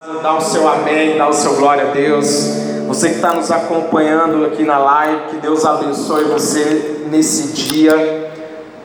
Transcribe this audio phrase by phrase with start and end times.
[0.00, 2.26] Dá o seu amém, dá o seu glória a Deus.
[2.86, 8.30] Você que está nos acompanhando aqui na live, que Deus abençoe você nesse dia.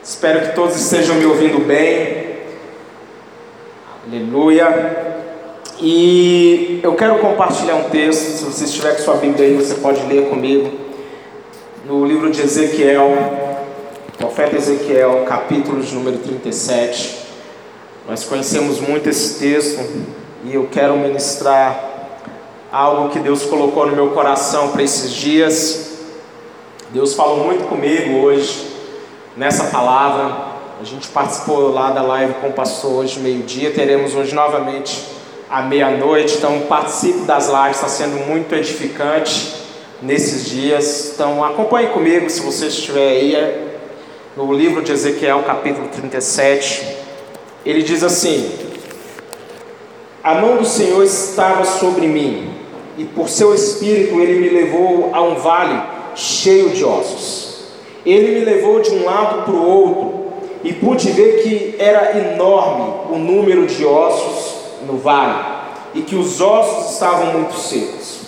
[0.03, 2.39] Espero que todos estejam me ouvindo bem.
[4.07, 5.27] Aleluia.
[5.79, 8.39] E eu quero compartilhar um texto.
[8.39, 10.71] Se você estiver com sua Bíblia aí, você pode ler comigo.
[11.85, 13.11] No livro de Ezequiel,
[14.17, 17.19] profeta Ezequiel, capítulo de número 37.
[18.09, 21.91] Nós conhecemos muito esse texto e eu quero ministrar
[22.71, 25.91] algo que Deus colocou no meu coração para esses dias.
[26.89, 28.67] Deus falou muito comigo hoje
[29.37, 30.53] nessa palavra.
[30.81, 33.71] A gente participou lá da live com o pastor hoje, meio-dia.
[33.71, 35.01] Teremos hoje novamente
[35.49, 36.35] à meia-noite.
[36.35, 39.53] Então, participe das lives, está sendo muito edificante
[40.01, 41.13] nesses dias.
[41.13, 43.35] Então, acompanhe comigo se você estiver aí.
[43.35, 43.69] É
[44.35, 46.85] no livro de Ezequiel, capítulo 37.
[47.65, 48.72] Ele diz assim:
[50.23, 52.49] a mão do Senhor estava sobre mim,
[52.97, 55.81] e por seu espírito ele me levou a um vale
[56.15, 57.65] cheio de ossos.
[58.05, 60.23] Ele me levou de um lado para o outro,
[60.63, 64.53] e pude ver que era enorme o número de ossos
[64.87, 65.43] no vale,
[65.93, 68.21] e que os ossos estavam muito secos.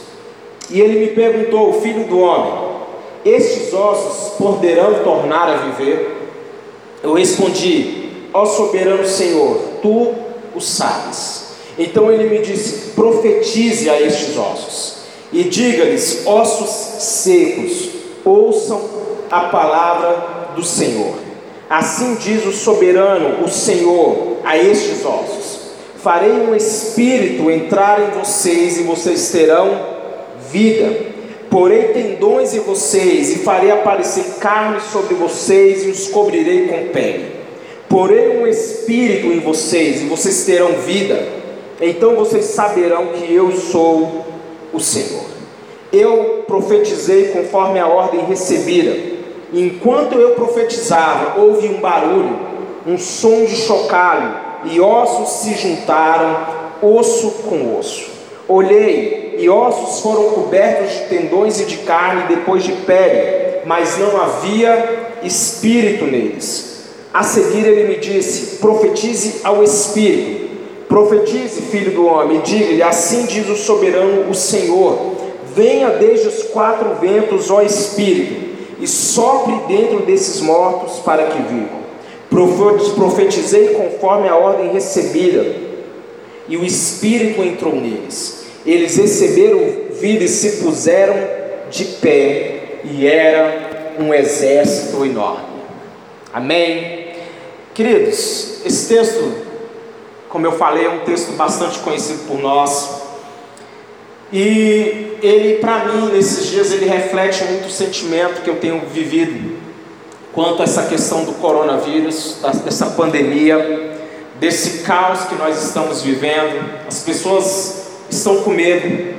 [0.69, 2.75] E ele me perguntou, filho do homem,
[3.23, 6.29] estes ossos poderão tornar a viver?
[7.01, 10.13] Eu respondi, ó soberano Senhor, tu
[10.53, 11.44] o sabes.
[11.77, 14.95] Então ele me disse: profetize a estes ossos,
[15.31, 17.89] e diga-lhes, ossos secos,
[18.23, 18.81] ouçam
[19.29, 21.15] a palavra do Senhor.
[21.69, 25.59] Assim diz o soberano, o Senhor, a estes ossos:
[26.01, 29.95] Farei um espírito entrar em vocês, e vocês terão
[30.51, 31.15] vida.
[31.49, 37.31] Porei tendões em vocês, e farei aparecer carne sobre vocês, e os cobrirei com pele.
[37.89, 41.44] Porei um espírito em vocês, e vocês terão vida
[41.81, 44.25] então vocês saberão que eu sou
[44.73, 45.25] o Senhor.
[45.91, 49.15] Eu profetizei conforme a ordem recebida.
[49.53, 52.37] Enquanto eu profetizava, houve um barulho,
[52.87, 54.35] um som de chocalho,
[54.65, 56.37] e ossos se juntaram,
[56.81, 58.09] osso com osso.
[58.47, 64.19] Olhei, e ossos foram cobertos de tendões e de carne, depois de pele, mas não
[64.21, 66.85] havia espírito neles.
[67.13, 70.44] A seguir ele me disse: profetize ao espírito
[70.95, 75.13] Profetize, filho do homem, diga-lhe: Assim diz o soberano, o Senhor:
[75.53, 81.83] Venha desde os quatro ventos, ó Espírito, e sopre dentro desses mortos para que vivam.
[82.95, 85.45] Profetizei conforme a ordem recebida,
[86.47, 88.45] e o Espírito entrou neles.
[88.65, 89.59] Eles receberam
[89.99, 91.15] vida e se puseram
[91.69, 95.59] de pé, e era um exército enorme.
[96.33, 97.09] Amém?
[97.73, 99.44] Queridos, esse texto
[100.35, 103.03] como eu falei, é um texto bastante conhecido por nós.
[104.33, 109.55] E ele, para mim, nesses dias, ele reflete muito o sentimento que eu tenho vivido
[110.33, 113.97] quanto a essa questão do coronavírus, dessa pandemia,
[114.37, 116.69] desse caos que nós estamos vivendo.
[116.85, 119.15] As pessoas estão com medo.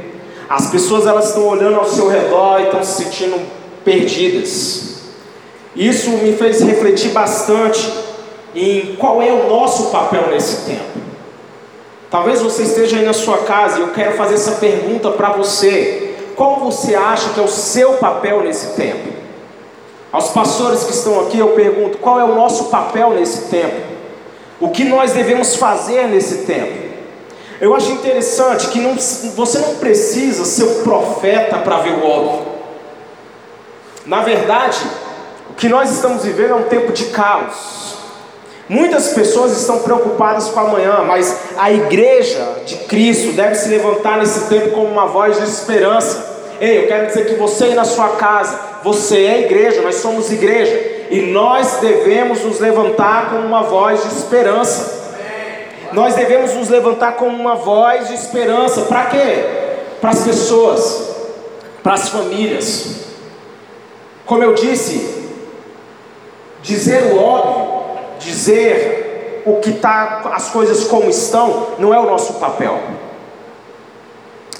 [0.50, 3.41] As pessoas elas estão olhando ao seu redor e estão se sentindo
[3.83, 4.98] perdidas.
[5.75, 7.91] Isso me fez refletir bastante
[8.54, 11.05] em qual é o nosso papel nesse tempo.
[12.10, 16.14] Talvez você esteja aí na sua casa e eu quero fazer essa pergunta para você.
[16.36, 19.08] Qual você acha que é o seu papel nesse tempo?
[20.12, 23.96] Aos pastores que estão aqui eu pergunto: qual é o nosso papel nesse tempo?
[24.60, 26.86] O que nós devemos fazer nesse tempo?
[27.60, 32.46] Eu acho interessante que não, você não precisa ser o profeta para ver o óbvio.
[34.04, 34.78] Na verdade,
[35.50, 37.95] o que nós estamos vivendo é um tempo de caos.
[38.69, 44.49] Muitas pessoas estão preocupadas com amanhã, mas a igreja de Cristo deve se levantar nesse
[44.49, 46.34] tempo como uma voz de esperança.
[46.60, 51.06] Ei, eu quero dizer que você na sua casa, você é igreja, nós somos igreja,
[51.10, 54.97] e nós devemos nos levantar como uma voz de esperança.
[55.93, 59.45] Nós devemos nos levantar como uma voz de esperança, para quê?
[60.01, 61.09] Para as pessoas,
[61.84, 62.97] para as famílias.
[64.24, 65.24] Como eu disse,
[66.62, 67.66] dizer o óbvio
[68.26, 72.78] dizer o que está, as coisas como estão, não é o nosso papel.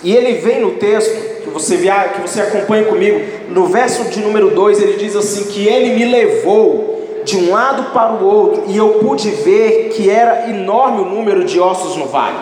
[0.03, 4.21] E ele vem no texto, que você, via, que você acompanha comigo, no verso de
[4.21, 8.65] número 2, ele diz assim: que ele me levou de um lado para o outro,
[8.69, 12.39] e eu pude ver que era enorme o número de ossos no vale.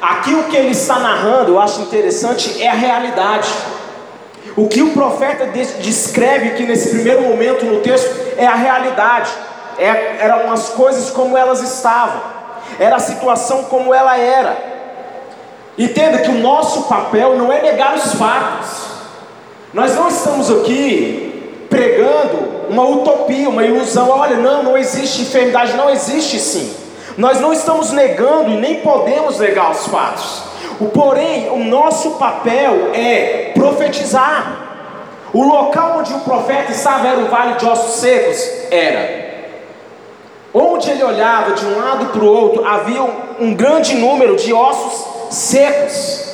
[0.00, 3.48] Aqui o que ele está narrando, eu acho interessante, é a realidade.
[4.56, 5.46] O que o profeta
[5.80, 9.30] descreve aqui nesse primeiro momento no texto é a realidade
[9.78, 12.20] é, eram as coisas como elas estavam,
[12.78, 14.56] era a situação como ela era.
[15.76, 18.94] Entenda que o nosso papel não é negar os fatos.
[19.72, 24.08] Nós não estamos aqui pregando uma utopia, uma ilusão.
[24.10, 26.72] Olha, não, não existe enfermidade, não existe sim.
[27.16, 30.44] Nós não estamos negando e nem podemos negar os fatos.
[30.80, 34.60] O porém, o nosso papel é profetizar.
[35.32, 38.70] O local onde o profeta estava era o vale de ossos secos?
[38.70, 39.23] Era.
[40.54, 44.52] Onde ele olhava de um lado para o outro, havia um, um grande número de
[44.52, 46.24] ossos secos.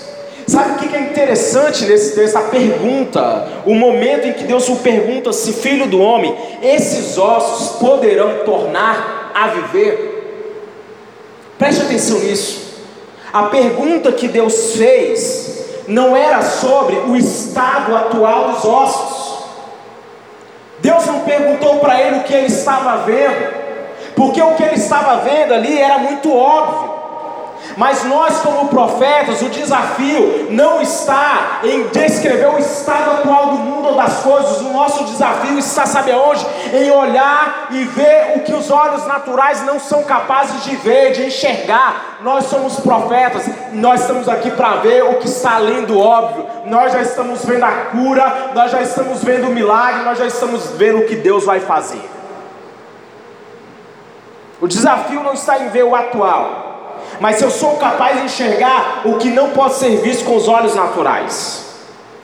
[0.47, 2.37] Sabe o que é interessante nesse texto?
[2.37, 7.79] A pergunta, o momento em que Deus o pergunta se, filho do homem, esses ossos
[7.79, 10.11] poderão tornar a viver?
[11.57, 12.61] Preste atenção nisso.
[13.33, 19.45] A pergunta que Deus fez não era sobre o estado atual dos ossos.
[20.81, 23.60] Deus não perguntou para ele o que ele estava vendo,
[24.21, 26.91] porque o que ele estava vendo ali era muito óbvio.
[27.75, 33.89] Mas nós, como profetas, o desafio não está em descrever o estado atual do mundo
[33.89, 36.45] ou das coisas, o nosso desafio está, sabe aonde?
[36.71, 41.25] Em olhar e ver o que os olhos naturais não são capazes de ver, de
[41.25, 42.19] enxergar.
[42.21, 46.47] Nós somos profetas, nós estamos aqui para ver o que está além do óbvio.
[46.67, 50.73] Nós já estamos vendo a cura, nós já estamos vendo o milagre, nós já estamos
[50.73, 52.20] vendo o que Deus vai fazer.
[54.61, 59.03] O desafio não está em ver o atual, mas se eu sou capaz de enxergar
[59.05, 61.67] o que não pode ser visto com os olhos naturais.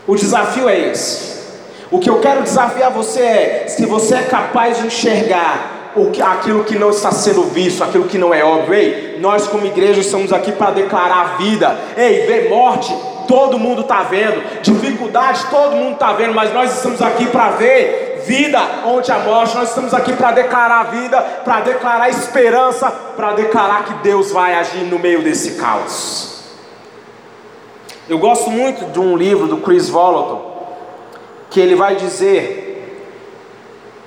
[0.07, 1.37] O desafio é esse.
[1.91, 6.21] O que eu quero desafiar você é: se você é capaz de enxergar o que,
[6.21, 10.01] aquilo que não está sendo visto, aquilo que não é óbvio, ei, nós como igreja
[10.01, 12.95] estamos aqui para declarar vida, ei, ver morte,
[13.27, 18.16] todo mundo está vendo, dificuldade, todo mundo está vendo, mas nós estamos aqui para ver
[18.27, 19.55] vida onde a morte.
[19.55, 24.85] Nós estamos aqui para declarar vida, para declarar esperança, para declarar que Deus vai agir
[24.85, 26.37] no meio desse caos.
[28.09, 30.41] Eu gosto muito de um livro do Chris Volato,
[31.51, 32.65] que ele vai dizer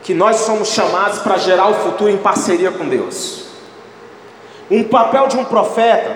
[0.03, 3.45] que nós somos chamados para gerar o futuro em parceria com Deus.
[4.71, 6.15] Um papel de um profeta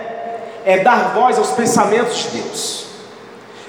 [0.65, 2.82] é dar voz aos pensamentos de Deus.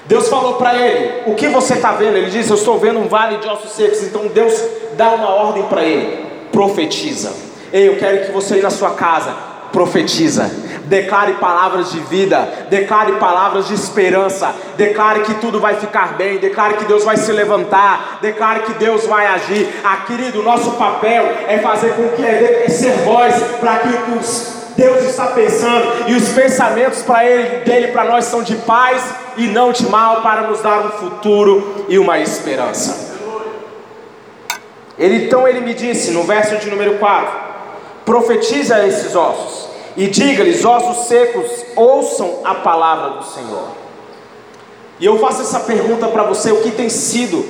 [0.07, 2.17] Deus falou para ele: O que você está vendo?
[2.17, 4.03] Ele disse: Eu estou vendo um vale de ossos secos.
[4.03, 4.53] Então Deus
[4.95, 7.33] dá uma ordem para ele: Profetiza.
[7.73, 9.33] Ei, eu quero que você aí na sua casa
[9.75, 10.49] profetiza.
[10.85, 16.75] Declare palavras de vida, declare palavras de esperança, declare que tudo vai ficar bem, declare
[16.75, 19.67] que Deus vai se levantar, declare que Deus vai agir.
[19.83, 25.03] Ah, querido, nosso papel é fazer com que é ser voz para que os Deus
[25.03, 29.01] está pensando, e os pensamentos para ele, dele para nós são de paz
[29.37, 33.15] e não de mal, para nos dar um futuro e uma esperança.
[34.97, 37.39] Ele, então ele me disse no verso de número 4:
[38.05, 43.69] profetize a esses ossos e diga-lhes, ossos secos, ouçam a palavra do Senhor.
[44.99, 47.45] E eu faço essa pergunta para você: o que tem sido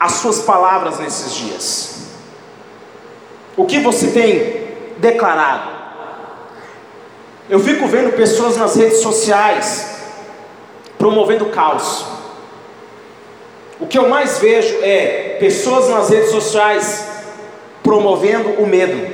[0.00, 2.02] as suas palavras nesses dias?
[3.56, 5.81] O que você tem declarado?
[7.52, 9.94] Eu fico vendo pessoas nas redes sociais
[10.96, 12.02] promovendo caos.
[13.78, 17.06] O que eu mais vejo é pessoas nas redes sociais
[17.82, 19.06] promovendo o medo.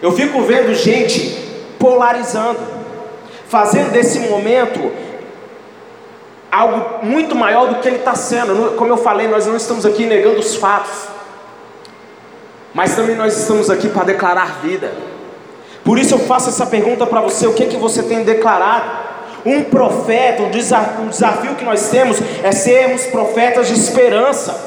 [0.00, 1.28] Eu fico vendo gente
[1.78, 2.60] polarizando,
[3.48, 4.90] fazendo desse momento
[6.50, 8.78] algo muito maior do que ele está sendo.
[8.78, 11.06] Como eu falei, nós não estamos aqui negando os fatos,
[12.72, 15.13] mas também nós estamos aqui para declarar vida.
[15.84, 19.04] Por isso eu faço essa pergunta para você: o que, é que você tem declarado?
[19.44, 24.58] Um profeta, desafio, um desafio que nós temos é sermos profetas de esperança,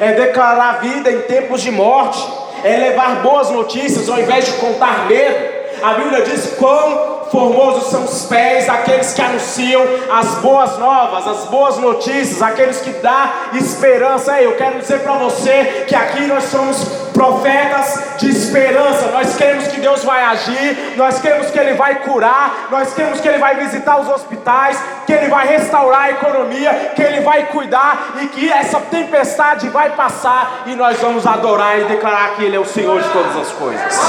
[0.00, 2.24] é declarar vida em tempos de morte,
[2.62, 5.60] é levar boas notícias ao invés de contar medo.
[5.82, 11.44] A Bíblia diz quão Formosos são os pés daqueles que anunciam as boas novas, as
[11.44, 14.40] boas notícias, aqueles que dão esperança.
[14.40, 16.82] Eu quero dizer para você que aqui nós somos
[17.12, 19.12] profetas de esperança.
[19.12, 23.28] Nós queremos que Deus vai agir, nós queremos que Ele vai curar, nós queremos que
[23.28, 28.16] Ele vai visitar os hospitais, que Ele vai restaurar a economia, que Ele vai cuidar
[28.22, 32.60] e que essa tempestade vai passar e nós vamos adorar e declarar que Ele é
[32.60, 34.00] o Senhor de todas as coisas.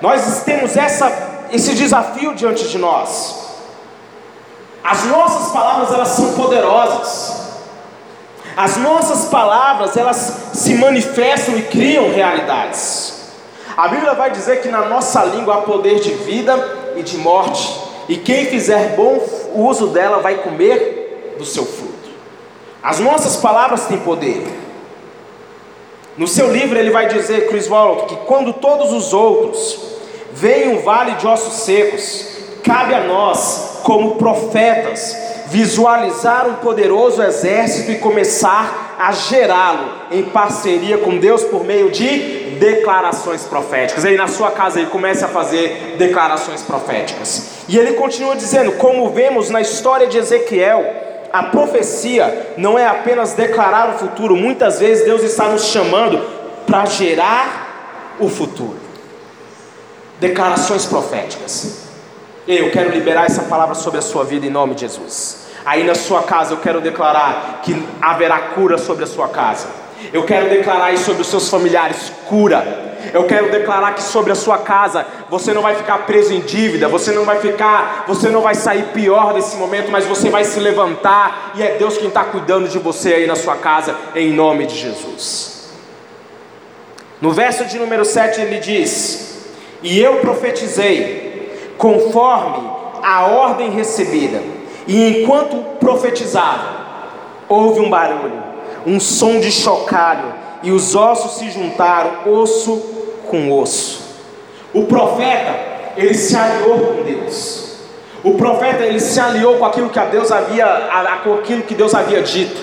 [0.00, 3.48] Nós temos essa esse desafio diante de nós.
[4.82, 7.48] As nossas palavras elas são poderosas.
[8.56, 13.14] As nossas palavras elas se manifestam e criam realidades.
[13.76, 17.80] A Bíblia vai dizer que na nossa língua há poder de vida e de morte,
[18.08, 19.24] e quem fizer bom
[19.54, 22.10] uso dela vai comer do seu fruto.
[22.82, 24.44] As nossas palavras têm poder.
[26.16, 29.87] No seu livro ele vai dizer, Chris Wallace, que quando todos os outros
[30.40, 32.24] Vem um vale de ossos secos,
[32.62, 35.16] cabe a nós como profetas,
[35.48, 42.56] visualizar um poderoso exército e começar a gerá-lo em parceria com Deus por meio de
[42.60, 44.04] declarações proféticas.
[44.04, 47.64] Aí na sua casa aí comece a fazer declarações proféticas.
[47.68, 50.84] E ele continua dizendo, como vemos na história de Ezequiel,
[51.32, 56.22] a profecia não é apenas declarar o futuro, muitas vezes Deus está nos chamando
[56.64, 58.87] para gerar o futuro.
[60.20, 61.88] Declarações proféticas.
[62.46, 65.48] Eu quero liberar essa palavra sobre a sua vida em nome de Jesus.
[65.64, 69.68] Aí na sua casa eu quero declarar que haverá cura sobre a sua casa.
[70.12, 72.86] Eu quero declarar isso sobre os seus familiares: cura.
[73.12, 76.88] Eu quero declarar que sobre a sua casa você não vai ficar preso em dívida,
[76.88, 80.58] você não vai ficar, você não vai sair pior desse momento, mas você vai se
[80.58, 84.66] levantar e é Deus quem está cuidando de você aí na sua casa, em nome
[84.66, 85.68] de Jesus.
[87.20, 89.27] No verso de número 7 ele diz:
[89.82, 92.68] E eu profetizei, conforme
[93.02, 94.40] a ordem recebida,
[94.86, 96.86] e enquanto profetizava,
[97.48, 98.48] houve um barulho
[98.86, 100.32] um som de chocalho,
[100.62, 102.76] e os ossos se juntaram, osso
[103.28, 104.00] com osso.
[104.72, 105.54] O profeta,
[105.96, 107.76] ele se aliou com Deus.
[108.24, 110.66] O profeta, ele se aliou com aquilo que Deus havia,
[111.22, 112.60] com aquilo que Deus havia dito.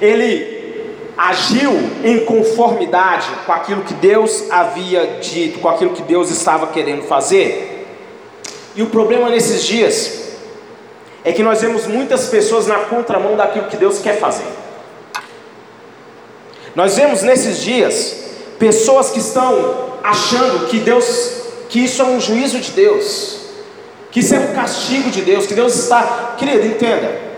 [0.00, 0.59] Ele
[1.20, 1.70] agiu
[2.02, 7.86] em conformidade com aquilo que Deus havia dito, com aquilo que Deus estava querendo fazer.
[8.74, 10.30] E o problema nesses dias
[11.22, 14.46] é que nós vemos muitas pessoas na contramão daquilo que Deus quer fazer.
[16.74, 18.16] Nós vemos nesses dias
[18.58, 23.40] pessoas que estão achando que Deus, que isso é um juízo de Deus,
[24.10, 27.29] que isso é um castigo de Deus, que Deus está, querido, entenda.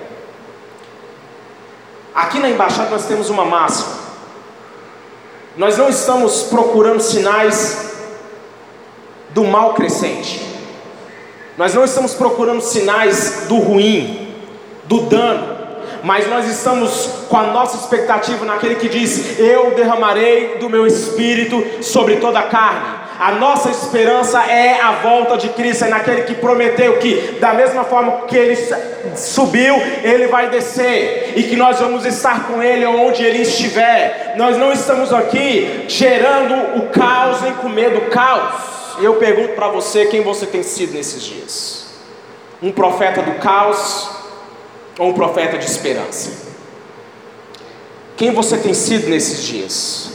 [2.14, 4.02] Aqui na embaixada nós temos uma máxima.
[5.57, 7.92] Nós não estamos procurando sinais
[9.31, 10.40] do mal crescente.
[11.57, 14.35] Nós não estamos procurando sinais do ruim,
[14.85, 15.62] do dano
[16.02, 21.62] mas nós estamos com a nossa expectativa naquele que diz: Eu derramarei do meu espírito
[21.83, 23.01] sobre toda a carne.
[23.22, 27.84] A nossa esperança é a volta de Cristo, é naquele que prometeu que, da mesma
[27.84, 28.58] forma que ele
[29.14, 34.34] subiu, ele vai descer, e que nós vamos estar com ele onde ele estiver.
[34.36, 38.54] Nós não estamos aqui gerando o caos nem com medo do caos.
[39.00, 41.94] Eu pergunto para você: quem você tem sido nesses dias?
[42.60, 44.10] Um profeta do caos
[44.98, 46.50] ou um profeta de esperança?
[48.16, 50.12] Quem você tem sido nesses dias?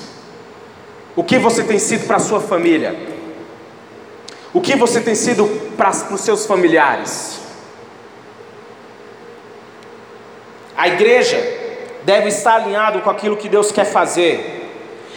[1.17, 2.95] O que você tem sido para a sua família?
[4.53, 7.39] O que você tem sido para, os seus familiares?
[10.77, 11.43] A igreja
[12.03, 14.71] deve estar alinhado com aquilo que Deus quer fazer.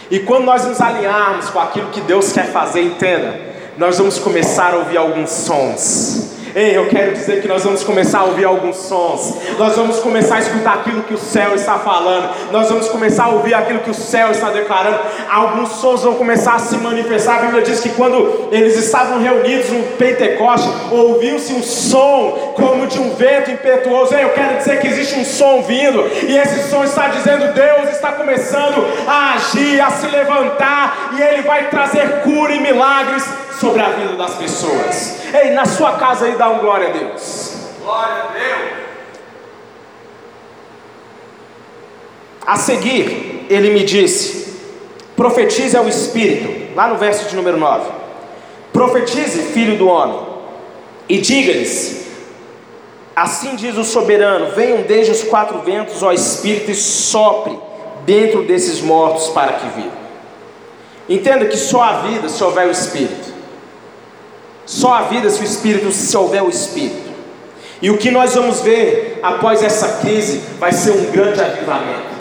[0.09, 3.39] E quando nós nos alinharmos com aquilo que Deus quer fazer, entenda,
[3.77, 8.19] nós vamos começar a ouvir alguns sons Ei, eu quero dizer que nós vamos começar
[8.19, 12.29] a ouvir alguns sons, nós vamos começar a escutar aquilo que o céu está falando,
[12.51, 14.99] nós vamos começar a ouvir aquilo que o céu está declarando.
[15.29, 17.37] Alguns sons vão começar a se manifestar.
[17.37, 22.99] A Bíblia diz que quando eles estavam reunidos no Pentecoste, ouviu-se um som como de
[22.99, 24.13] um vento impetuoso.
[24.13, 27.91] Ei, eu quero dizer que existe um som vindo, e esse som está dizendo: Deus
[27.91, 33.23] está começando a agir, a se levantar, e Ele vai trazer cura e milagres
[33.61, 35.19] sobre a vida das pessoas.
[35.31, 37.53] Ei, na sua casa aí dá um glória a Deus.
[37.79, 38.81] Glória a Deus.
[42.43, 44.59] A seguir, ele me disse:
[45.15, 47.87] profetize ao Espírito, lá no verso de número 9.
[48.73, 50.19] Profetize, filho do homem,
[51.07, 52.07] e diga-lhes:
[53.15, 57.57] Assim diz o soberano: Venham desde os quatro ventos, ó Espírito, e sopre
[58.05, 60.01] dentro desses mortos para que vivam.
[61.07, 63.40] Entenda que só há vida se houver o Espírito.
[64.65, 67.11] Só a vida se o Espírito, se houver o Espírito.
[67.81, 72.11] E o que nós vamos ver após essa crise vai ser um grande avivamento.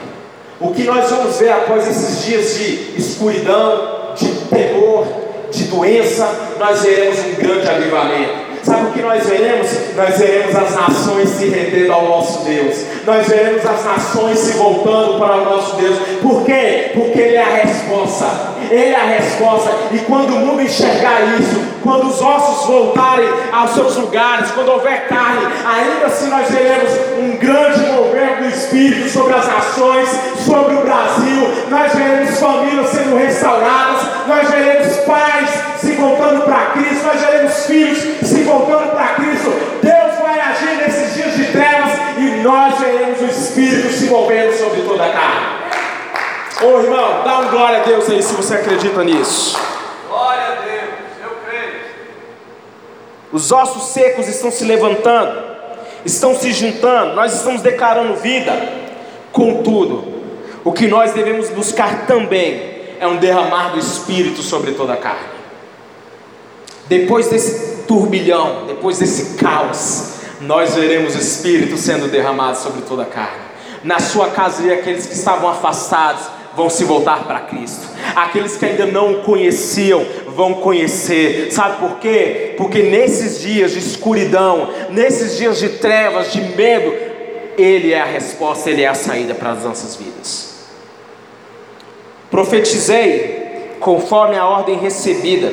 [0.58, 5.06] O que nós vamos ver após esses dias de escuridão, de terror,
[5.50, 6.28] de doença,
[6.58, 8.50] nós veremos um grande avivamento.
[8.62, 9.68] Sabe o que nós veremos?
[9.96, 12.76] Nós veremos as nações se rendendo ao nosso Deus.
[13.06, 15.98] Nós veremos as nações se voltando para o nosso Deus.
[16.20, 16.90] Por quê?
[16.94, 18.26] Porque Ele é a resposta.
[18.70, 19.70] Ele é a resposta.
[19.92, 25.08] E quando o mundo enxergar isso, quando os ossos voltarem aos seus lugares, quando houver
[25.08, 30.08] carne, ainda assim nós veremos um grande mover do Espírito sobre as nações,
[30.46, 31.48] sobre o Brasil.
[31.68, 34.02] Nós veremos famílias sendo restauradas.
[34.26, 37.06] Nós veremos pais se voltando para Cristo.
[37.06, 39.09] Nós veremos filhos se voltando para
[47.70, 49.56] glória a Deus aí se você acredita nisso.
[50.08, 50.50] Glória
[53.32, 55.50] os ossos secos estão se levantando.
[56.04, 58.52] estão se juntando, nós estamos declarando vida.
[59.30, 60.02] Contudo,
[60.64, 65.28] o que nós devemos buscar também é um derramar do Espírito sobre toda a carne.
[66.88, 73.06] Depois desse turbilhão, depois desse caos, nós veremos o Espírito sendo derramado sobre toda a
[73.06, 73.44] carne.
[73.84, 77.88] Na sua casa e aqueles que estavam afastados vão se voltar para Cristo.
[78.14, 81.52] Aqueles que ainda não o conheciam vão conhecer.
[81.52, 82.54] Sabe por quê?
[82.56, 86.92] Porque nesses dias de escuridão, nesses dias de trevas, de medo,
[87.56, 90.50] Ele é a resposta, Ele é a saída para as nossas vidas.
[92.30, 93.38] Profetizei
[93.80, 95.52] conforme a ordem recebida,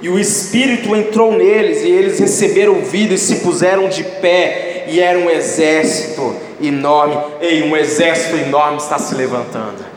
[0.00, 5.00] e o Espírito entrou neles, e eles receberam vida e se puseram de pé, e
[5.00, 7.16] era um exército enorme.
[7.40, 9.93] Ei, um exército enorme está se levantando.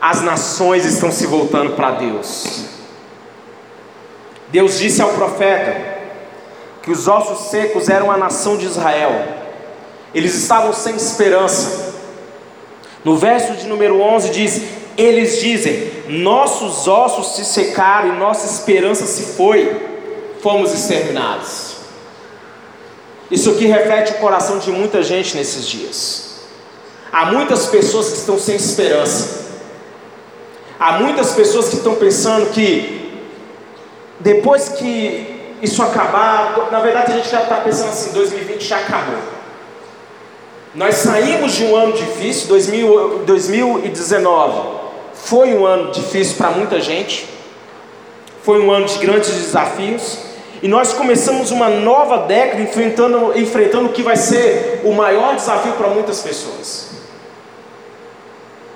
[0.00, 2.64] As nações estão se voltando para Deus.
[4.48, 5.98] Deus disse ao profeta
[6.82, 9.26] que os ossos secos eram a nação de Israel.
[10.14, 11.94] Eles estavam sem esperança.
[13.04, 14.62] No verso de número 11 diz:
[14.96, 19.88] Eles dizem: Nossos ossos se secaram e nossa esperança se foi,
[20.40, 21.76] fomos exterminados.
[23.30, 26.28] Isso aqui reflete o coração de muita gente nesses dias.
[27.12, 29.47] Há muitas pessoas que estão sem esperança.
[30.80, 33.20] Há muitas pessoas que estão pensando que
[34.20, 39.18] depois que isso acabar, na verdade a gente já está pensando assim, 2020 já acabou.
[40.74, 44.78] Nós saímos de um ano difícil, 2000, 2019
[45.14, 47.28] foi um ano difícil para muita gente,
[48.42, 50.18] foi um ano de grandes desafios,
[50.62, 55.72] e nós começamos uma nova década enfrentando, enfrentando o que vai ser o maior desafio
[55.72, 56.97] para muitas pessoas.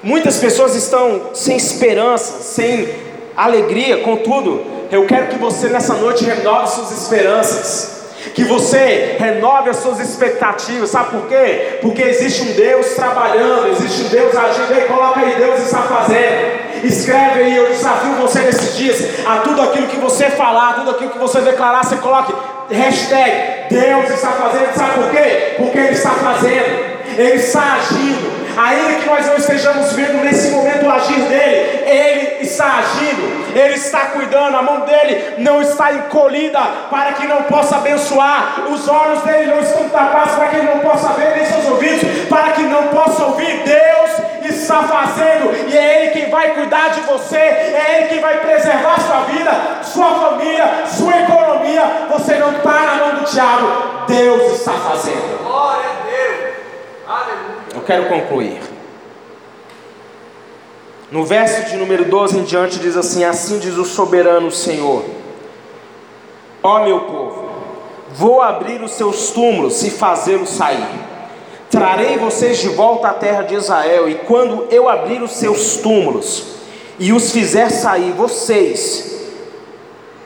[0.03, 2.89] Muitas pessoas estão sem esperança, sem
[3.37, 8.03] alegria, contudo, eu quero que você nessa noite renove suas esperanças,
[8.35, 11.79] que você renove as suas expectativas, sabe por quê?
[11.81, 16.63] Porque existe um Deus trabalhando, existe um Deus agindo, aí coloca aí, Deus está fazendo.
[16.85, 21.11] Escreve aí, eu desafio você nesses dias a tudo aquilo que você falar, tudo aquilo
[21.11, 22.35] que você declarar, você coloque
[22.71, 25.55] hashtag Deus está fazendo, sabe por quê?
[25.59, 30.87] Porque Ele está fazendo, Ele está agindo ainda que nós não estejamos vendo nesse momento
[30.87, 36.61] o agir dele, ele está agindo, ele está cuidando, a mão dele não está encolhida
[36.91, 40.81] para que não possa abençoar, os olhos dele não estão tapados para que ele não
[40.81, 43.63] possa ver, nem seus ouvidos para que não possa ouvir.
[43.65, 44.03] Deus
[44.45, 49.01] está fazendo, e é Ele quem vai cuidar de você, é Ele quem vai preservar
[49.01, 52.07] sua vida, sua família, sua economia.
[52.11, 55.45] Você não está na mão do diabo, Deus está fazendo.
[55.45, 56.55] Glória a Deus,
[57.07, 57.63] aleluia.
[57.75, 58.59] Eu quero concluir.
[61.11, 65.05] No verso de número 12 em diante diz assim: Assim diz o soberano Senhor:
[66.63, 67.51] Ó meu povo,
[68.15, 70.89] vou abrir os seus túmulos e fazê-los sair.
[71.71, 76.45] Trarei vocês de volta à terra de Israel, e quando eu abrir os seus túmulos
[76.99, 79.33] e os fizer sair, vocês,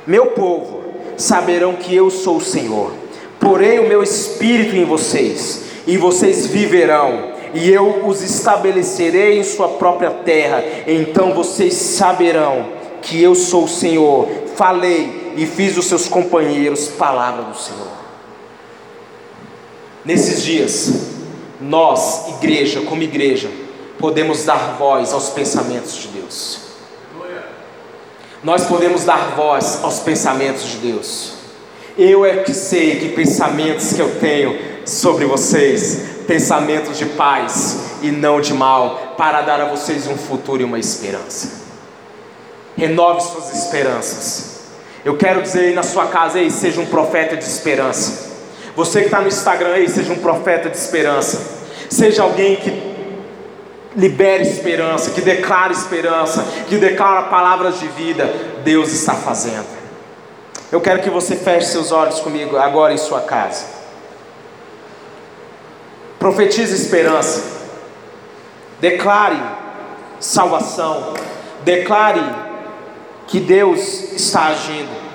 [0.06, 0.84] meu povo,
[1.16, 2.92] saberão que eu sou o Senhor.
[3.38, 9.68] Porei o meu espírito em vocês, e vocês viverão e eu os estabelecerei em sua
[9.70, 10.62] própria terra.
[10.86, 12.66] Então vocês saberão
[13.02, 14.28] que eu sou o Senhor.
[14.54, 17.96] Falei e fiz os seus companheiros palavra do Senhor.
[20.04, 20.92] Nesses dias,
[21.60, 23.50] nós, igreja, como igreja,
[23.98, 26.60] podemos dar voz aos pensamentos de Deus.
[28.42, 31.32] Nós podemos dar voz aos pensamentos de Deus.
[31.98, 38.10] Eu é que sei que pensamentos que eu tenho sobre vocês, pensamentos de paz e
[38.10, 41.64] não de mal, para dar a vocês um futuro e uma esperança.
[42.76, 44.56] Renove suas esperanças.
[45.04, 48.26] Eu quero dizer aí na sua casa, ei, seja um profeta de esperança.
[48.74, 51.40] Você que está no Instagram aí, seja um profeta de esperança.
[51.88, 52.96] Seja alguém que
[53.96, 58.30] libere esperança, que declare esperança, que declara palavras de vida.
[58.64, 59.66] Deus está fazendo.
[60.70, 63.75] Eu quero que você feche seus olhos comigo agora em sua casa.
[66.18, 67.42] Profetize esperança.
[68.80, 69.40] Declare
[70.20, 71.14] salvação.
[71.64, 72.22] Declare
[73.26, 75.06] que Deus está agindo.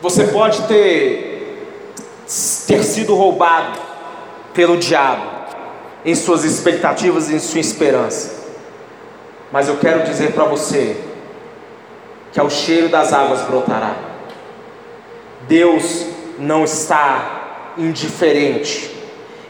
[0.00, 1.70] Você pode ter,
[2.66, 3.80] ter sido roubado
[4.52, 5.34] pelo diabo
[6.04, 8.44] em suas expectativas e em sua esperança.
[9.50, 10.96] Mas eu quero dizer para você
[12.32, 13.96] que ao cheiro das águas brotará.
[15.48, 16.06] Deus
[16.38, 17.33] não está
[17.76, 18.90] indiferente,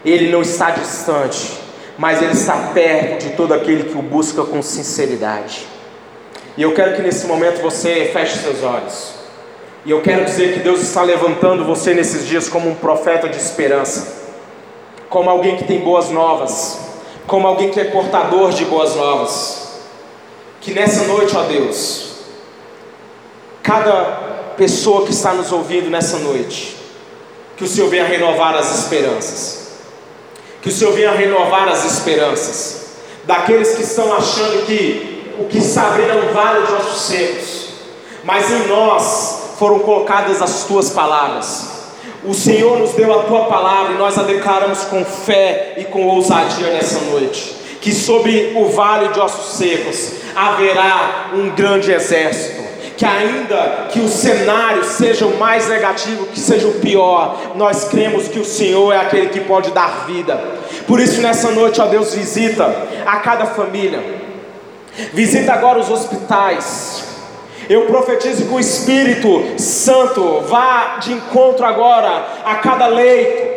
[0.03, 1.59] ele não está distante,
[1.97, 5.65] mas ele está perto de todo aquele que o busca com sinceridade.
[6.57, 9.15] E eu quero que nesse momento você feche seus olhos.
[9.85, 13.37] E eu quero dizer que Deus está levantando você nesses dias como um profeta de
[13.37, 14.23] esperança,
[15.09, 16.79] como alguém que tem boas novas,
[17.27, 19.79] como alguém que é portador de boas novas.
[20.61, 22.13] Que nessa noite, ó Deus,
[23.61, 26.74] cada pessoa que está nos ouvindo nessa noite,
[27.57, 29.67] que o Senhor venha renovar as esperanças,
[30.61, 32.85] que o Senhor venha renovar as esperanças
[33.25, 37.69] daqueles que estão achando que o que abrindo é um vale de ossos secos,
[38.23, 41.73] mas em nós foram colocadas as tuas palavras.
[42.23, 46.07] O Senhor nos deu a tua palavra e nós a declaramos com fé e com
[46.07, 47.55] ousadia nessa noite.
[47.81, 52.64] Que sobre o vale de ossos secos haverá um grande exército
[52.97, 58.27] que ainda que o cenário seja o mais negativo, que seja o pior, nós cremos
[58.27, 60.39] que o Senhor é aquele que pode dar vida.
[60.87, 62.65] Por isso, nessa noite, ó Deus, visita
[63.05, 64.01] a cada família,
[65.13, 67.03] visita agora os hospitais.
[67.67, 73.54] Eu profetizo que o Espírito Santo vá de encontro agora a cada leito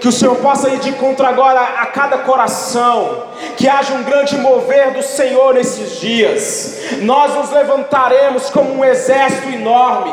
[0.00, 3.24] que o Senhor possa ir de encontro agora a cada coração,
[3.56, 6.78] que haja um grande mover do Senhor nesses dias.
[7.02, 10.12] Nós nos levantaremos como um exército enorme,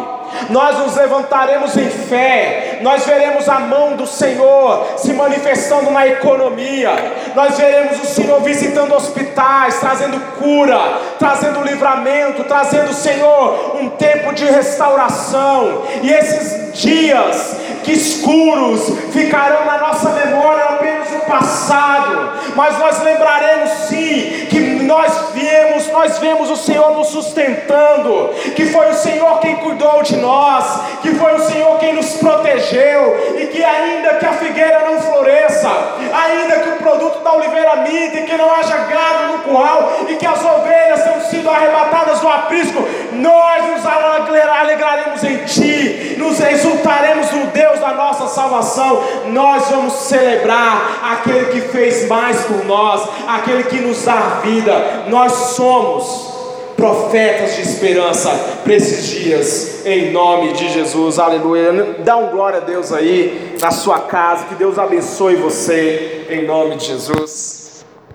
[0.49, 6.91] nós nos levantaremos em fé, nós veremos a mão do Senhor se manifestando na economia,
[7.35, 10.79] nós veremos o Senhor visitando hospitais, trazendo cura,
[11.17, 19.77] trazendo livramento, trazendo, Senhor, um tempo de restauração, e esses dias que escuros ficarão na
[19.77, 25.34] nossa memória apenas o passado, mas nós lembraremos sim que nós
[25.95, 31.15] nós vemos o Senhor nos sustentando, que foi o Senhor quem cuidou de nós, que
[31.15, 35.69] foi o Senhor quem nos protegeu, e que ainda que a figueira não floresça,
[36.13, 40.15] ainda que o produto da oliveira minta, e que não haja gado no curral, e
[40.15, 40.84] que as ovelhas
[41.29, 42.83] sido arrebatadas do aprisco,
[43.13, 50.99] nós nos alegraremos em Ti, nos exultaremos no Deus da nossa salvação, nós vamos celebrar
[51.13, 56.35] aquele que fez mais por nós, aquele que nos dá vida, nós somos
[56.75, 58.29] profetas de esperança
[58.63, 61.95] para esses dias, em nome de Jesus, aleluia.
[61.99, 66.75] Dá um glória a Deus aí na sua casa, que Deus abençoe você, em nome
[66.75, 67.64] de Jesus.